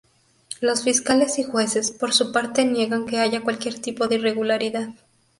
[0.61, 4.89] Los fiscales y jueces, por su parte niegan que haya cualquier tipo de irregularidad.